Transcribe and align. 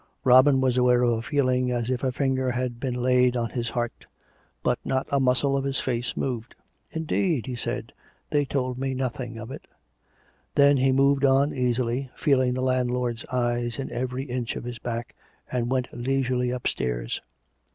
Robin 0.23 0.59
was 0.59 0.77
aware 0.77 1.03
of 1.03 1.11
a 1.11 1.21
feeling 1.21 1.69
as 1.69 1.91
if 1.91 2.03
a 2.03 2.11
finger 2.11 2.49
had 2.49 2.79
been 2.79 2.95
laid 2.95 3.37
on 3.37 3.51
his 3.51 3.69
heart; 3.69 4.07
but 4.63 4.79
not 4.83 5.05
a 5.11 5.19
muscle 5.19 5.55
of 5.55 5.63
his 5.63 5.79
face 5.79 6.17
moved." 6.17 6.55
Indeed!" 6.99 7.45
he 7.45 7.53
said." 7.55 7.93
Thej^ 8.31 8.49
told 8.49 8.79
me 8.79 8.95
nothing 8.95 9.37
of 9.37 9.51
it." 9.51 9.67
COME 10.55 10.55
RACK! 10.55 10.55
COME 10.55 10.55
ROPE! 10.55 10.55
281 10.55 10.75
Then 10.75 10.83
he 10.83 10.91
moved 10.91 11.25
on 11.25 11.53
easily, 11.53 12.09
feeling 12.15 12.53
the 12.55 12.61
landlord's 12.61 13.25
eyes 13.31 13.77
in 13.77 13.91
every 13.91 14.23
inch 14.23 14.55
of 14.55 14.63
his 14.63 14.79
back, 14.79 15.15
and 15.51 15.69
went 15.69 15.87
leisurely 15.93 16.49
upstairs. 16.49 17.21